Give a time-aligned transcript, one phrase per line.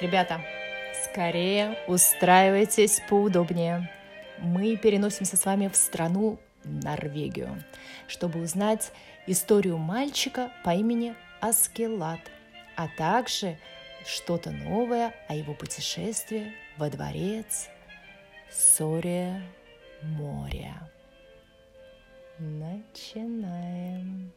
[0.00, 0.40] Ребята,
[1.04, 3.90] скорее устраивайтесь поудобнее.
[4.38, 7.62] Мы переносимся с вами в страну Норвегию,
[8.08, 8.92] чтобы узнать
[9.26, 12.20] историю мальчика по имени Аскелат,
[12.76, 13.58] а также
[14.06, 17.68] что-то новое о его путешествии во дворец
[18.50, 19.42] Сория
[20.02, 20.90] моря.
[22.38, 24.32] Начинаем.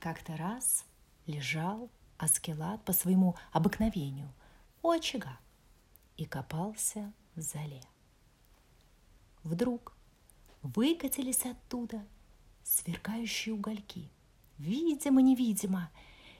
[0.00, 0.84] Как-то раз
[1.26, 4.32] лежал Аскелат по своему обыкновению
[4.82, 5.38] у очага
[6.16, 7.82] и копался в зале.
[9.42, 9.96] Вдруг
[10.62, 12.04] выкатились оттуда
[12.62, 14.10] сверкающие угольки,
[14.58, 15.90] видимо-невидимо,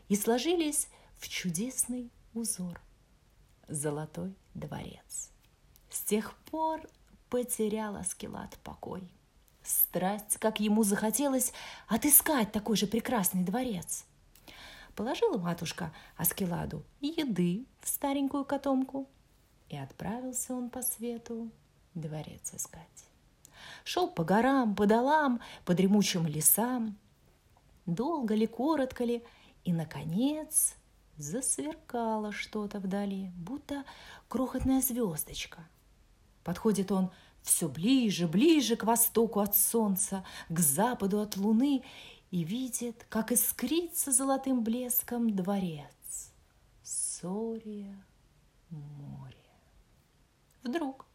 [0.09, 0.89] и сложились
[1.19, 2.81] в чудесный узор–
[3.69, 5.31] золотой дворец.
[5.91, 6.81] С тех пор
[7.29, 9.11] потерял Аскелат покой.
[9.63, 11.53] Страсть, как ему захотелось
[11.89, 14.05] отыскать такой же прекрасный дворец–
[14.95, 19.09] Положила матушка Аскеладу еды в старенькую котомку,
[19.69, 21.51] и отправился он по свету
[21.95, 23.07] дворец искать.
[23.83, 26.97] Шел по горам, по долам, по дремучим лесам.
[27.87, 29.25] Долго ли, коротко ли,
[29.65, 30.77] и, наконец,
[31.17, 33.85] засверкало что-то вдали, будто
[34.29, 35.67] крохотная звездочка.
[36.45, 37.11] Подходит он
[37.43, 41.83] все ближе, ближе к востоку от солнца, к западу от луны,
[42.35, 46.33] и видит, как искрится золотым блеском дворец.
[46.83, 47.97] Сория
[48.71, 49.37] море.
[50.65, 51.07] Вдруг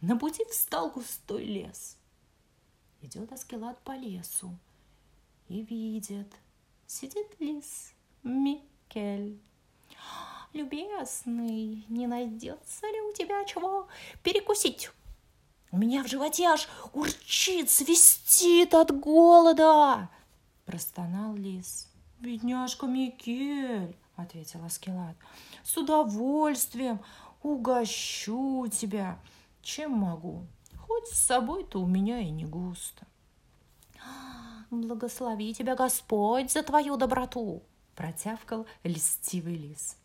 [0.00, 1.96] на пути встал густой лес.
[3.02, 4.56] Идет Аскелат по лесу
[5.48, 6.32] и видит,
[6.86, 9.40] сидит лис Микель.
[10.52, 13.88] Любезный, не найдется ли у тебя чего
[14.22, 14.92] перекусить?
[15.72, 20.08] У меня в животе аж урчит, свистит от голода
[20.68, 21.88] простонал лис.
[22.20, 25.16] «Бедняжка Микель!»— ответил Аскелат.
[25.64, 27.00] «С удовольствием
[27.42, 29.18] угощу тебя,
[29.62, 30.46] чем могу.
[30.76, 33.06] Хоть с собой-то у меня и не густо».
[34.70, 37.62] «Благослови тебя Господь за твою доброту!»—
[37.94, 39.96] протявкал льстивый лис.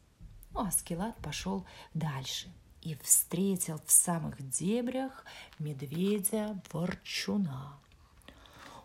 [0.52, 2.50] Ну, Аскелат пошел дальше
[2.82, 5.26] и встретил в самых дебрях
[5.60, 7.83] медведя-ворчуна.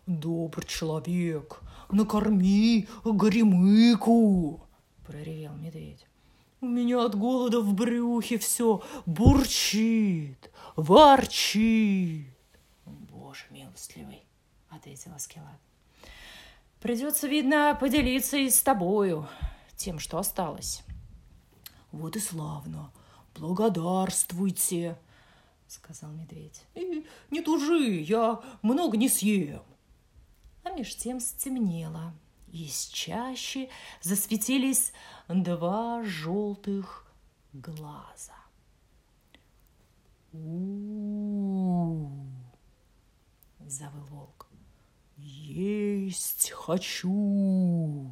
[0.09, 1.61] «Добрый человек,
[1.91, 4.59] накорми горемыку!»–
[5.05, 6.07] проревел медведь.
[6.61, 12.25] «У меня от голода в брюхе все бурчит, ворчит!»
[12.87, 14.23] «Боже милостливый!»–
[14.69, 15.59] ответил Аскелат.
[16.81, 19.27] «Придется, видно, поделиться и с тобою
[19.75, 20.81] тем, что осталось».
[21.91, 22.91] «Вот и славно!
[23.35, 24.97] Благодарствуйте!»—
[25.67, 26.63] сказал медведь.
[26.73, 29.61] «И не тужи, я много не съем
[30.69, 32.13] а меж тем стемнело.
[32.51, 33.69] Из чаще
[34.01, 34.91] засветились
[35.27, 37.05] два желтых
[37.53, 38.33] глаза.
[40.31, 42.09] у
[43.67, 44.47] завыл волк.
[45.17, 48.11] Есть хочу.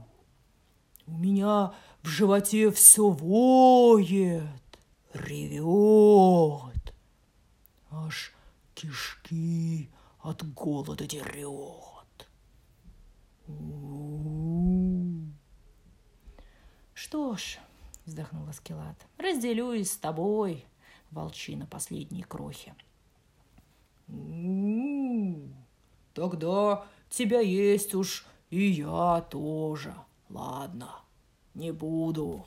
[1.06, 4.44] У меня в животе все воет,
[5.14, 6.94] ревет.
[7.90, 8.34] Аж
[8.76, 9.90] кишки
[10.22, 11.97] от голода дерет.
[16.94, 17.60] Что ж,
[18.06, 20.66] вздохнула Скелат, разделюсь с тобой,
[21.12, 22.76] волчина последней крохи.
[26.14, 29.94] Тогда тебя есть уж и я тоже.
[30.30, 31.02] Ладно,
[31.54, 32.46] не буду.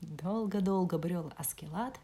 [0.00, 2.00] Долго-долго брел Аскелат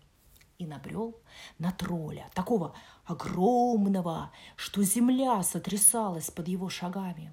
[0.59, 1.17] и набрел
[1.59, 2.75] на тролля, такого
[3.05, 7.33] огромного, что земля сотрясалась под его шагами.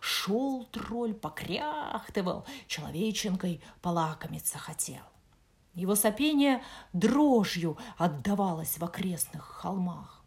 [0.00, 5.02] Шел тролль, покряхтывал, человеченкой полакомиться хотел.
[5.74, 6.62] Его сопение
[6.92, 10.24] дрожью отдавалось в окрестных холмах.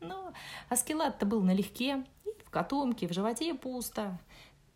[0.00, 0.32] Но
[0.68, 4.18] Аскелат-то был налегке, и в котомке, в животе пусто.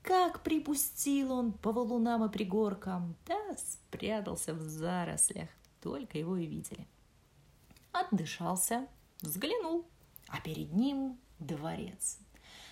[0.03, 5.49] Как припустил он по валунам и пригоркам, да спрятался в зарослях,
[5.81, 6.87] только его и видели.
[8.01, 8.87] Отдышался,
[9.23, 9.87] взглянул,
[10.29, 12.19] а перед ним дворец.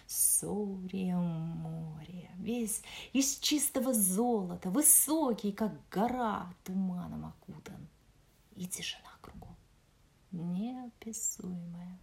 [0.07, 2.83] Сория море, весь
[3.15, 7.89] из чистого золота, высокий, как гора, туманом окутан.
[8.55, 9.57] И тишина кругом,
[10.31, 11.99] неописуемая.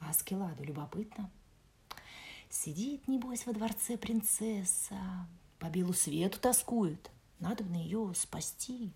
[0.00, 1.30] А Аскеладу любопытно.
[2.48, 5.28] Сидит, небось, во дворце принцесса,
[5.58, 7.10] по белу свету тоскует.
[7.40, 8.94] Надо бы на ее спасти.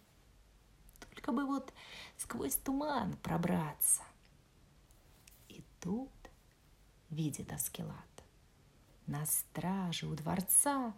[1.10, 1.72] Только бы вот
[2.16, 4.02] сквозь туман пробраться.
[5.48, 6.10] И тут
[7.10, 7.94] видит Аскелат.
[9.06, 10.94] На страже у дворца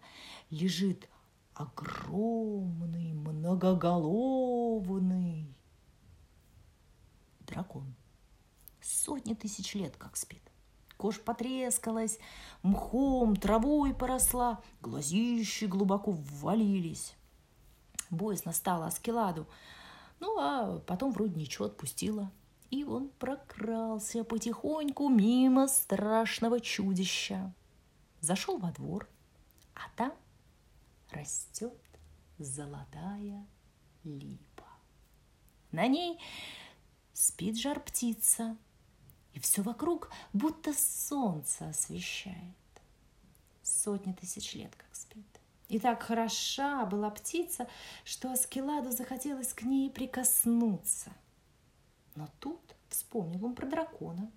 [0.49, 1.09] лежит
[1.55, 5.47] огромный, многоголовный
[7.41, 7.93] дракон.
[8.81, 10.41] Сотни тысяч лет как спит.
[10.97, 12.19] Кожа потрескалась,
[12.61, 17.15] мхом, травой поросла, глазищи глубоко ввалились.
[18.09, 19.47] Боязно стало Аскеладу.
[20.23, 22.31] Ну, а потом вроде ничего отпустила.
[22.69, 27.53] И он прокрался потихоньку мимо страшного чудища.
[28.21, 29.09] Зашел во двор,
[29.75, 30.13] а там
[31.11, 31.77] растет
[32.37, 33.45] золотая
[34.05, 34.63] липа.
[35.73, 36.17] На ней
[37.11, 38.55] спит жар птица,
[39.33, 42.37] и все вокруг будто солнце освещает.
[43.61, 45.27] Сотни тысяч лет как спит.
[45.73, 47.67] И так хороша была птица,
[48.05, 51.11] что Аскеладу захотелось к ней прикоснуться.
[52.13, 52.59] Но тут
[52.89, 54.31] вспомнил он про дракона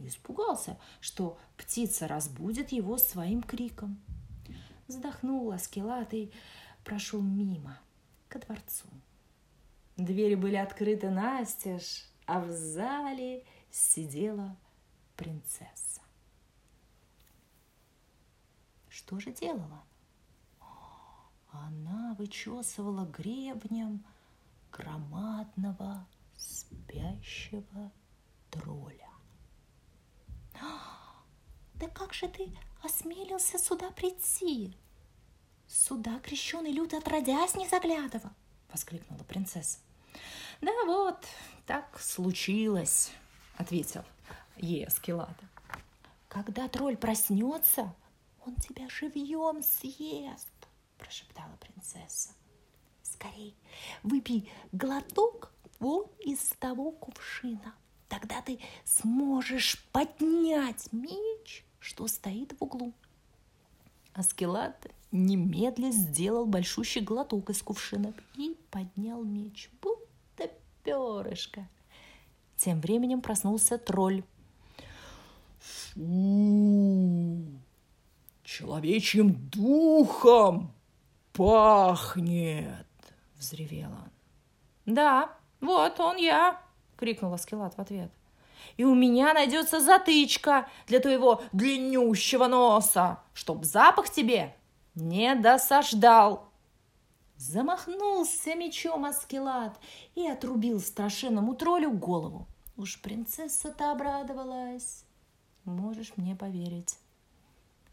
[0.00, 4.02] и испугался, что птица разбудит его своим криком.
[4.88, 6.32] Вздохнул Аскелад и
[6.82, 7.78] прошел мимо,
[8.28, 8.88] ко дворцу.
[9.96, 14.56] Двери были открыты настежь, а в зале сидела
[15.14, 16.00] принцесса.
[18.88, 19.84] Что же делала?
[21.68, 24.02] Она вычесывала гребнем
[24.72, 27.92] громадного спящего
[28.50, 29.10] тролля.
[31.74, 34.74] «Да как же ты осмелился сюда прийти?»
[35.66, 38.30] «Сюда крещеный люд отродясь не заглядывал!»—
[38.72, 39.78] воскликнула принцесса.
[40.62, 41.22] «Да вот,
[41.66, 43.12] так случилось»,—
[43.58, 44.04] ответил
[44.56, 45.34] ей Аскелада.
[46.28, 47.94] «Когда тролль проснется,
[48.46, 50.48] он тебя живьем съест»,—
[50.98, 52.30] прошептала принцесса.
[53.02, 53.54] «Скорей,
[54.02, 57.74] выпей глоток вот из того кувшина.
[58.08, 62.92] Тогда ты сможешь поднять меч, что стоит в углу».
[64.12, 70.50] Аскелад немедля сделал большущий глоток из кувшина и поднял меч, будто
[70.82, 71.68] перышко.
[72.56, 74.24] Тем временем проснулся тролль.
[75.60, 77.44] Фу!
[78.42, 80.72] Человечьим духом
[81.38, 82.86] пахнет!
[83.36, 84.10] Взревел он.
[84.86, 85.30] Да,
[85.60, 86.60] вот он я,
[86.96, 88.10] крикнул Аскелат в ответ.
[88.76, 94.56] И у меня найдется затычка для твоего длиннющего носа, чтоб запах тебе
[94.96, 96.50] не досаждал.
[97.36, 99.78] Замахнулся мечом Аскелат
[100.16, 102.48] и отрубил страшенному троллю голову.
[102.76, 105.04] Уж принцесса-то обрадовалась.
[105.64, 106.98] Можешь мне поверить.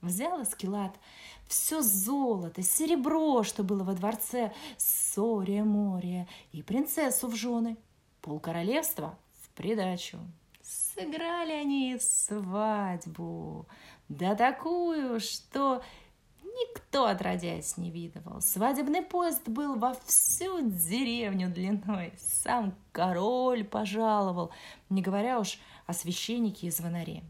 [0.06, 1.00] Взял Аскелат
[1.48, 7.76] все золото, серебро, что было во дворце Сория Мория, и принцессу в жены,
[8.22, 10.20] полкоролевства в придачу.
[10.62, 13.66] Сыграли они свадьбу,
[14.08, 15.82] да такую, что
[16.44, 18.42] никто отродясь не видывал.
[18.42, 22.14] Свадебный поезд был во всю деревню длиной.
[22.20, 24.52] Сам король пожаловал,
[24.92, 27.24] не говоря уж о священнике и звонаре.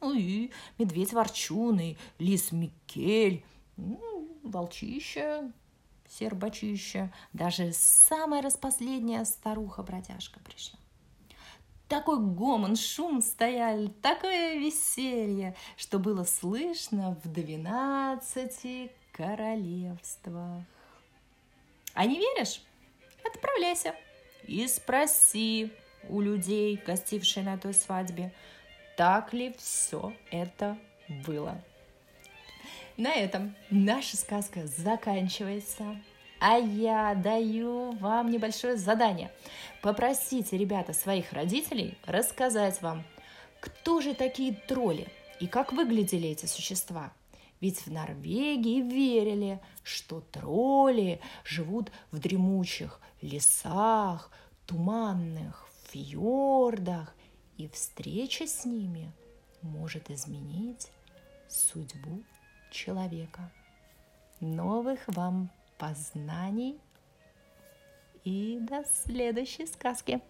[0.00, 3.44] Ну и медведь Ворчун, и лис Микель,
[3.76, 5.50] ну, волчище,
[6.08, 10.78] сербачище, даже самая распоследняя старуха-бродяжка пришла.
[11.88, 20.64] Такой гомон, шум стояли, такое веселье, что было слышно в двенадцати королевствах.
[21.94, 22.60] А не веришь?
[23.24, 23.94] Отправляйся
[24.46, 25.72] и спроси
[26.08, 28.34] у людей, гостивших на той свадьбе,
[28.96, 30.78] так ли все это
[31.26, 31.60] было.
[32.96, 36.00] На этом наша сказка заканчивается.
[36.38, 39.30] А я даю вам небольшое задание.
[39.80, 43.04] Попросите, ребята, своих родителей рассказать вам,
[43.60, 45.08] кто же такие тролли
[45.40, 47.12] и как выглядели эти существа.
[47.60, 54.30] Ведь в Норвегии верили, что тролли живут в дремучих лесах,
[54.66, 57.15] туманных фьордах,
[57.56, 59.12] и встреча с ними
[59.62, 60.90] может изменить
[61.48, 62.22] судьбу
[62.70, 63.50] человека.
[64.40, 66.78] Новых вам познаний
[68.24, 70.20] и до следующей сказки.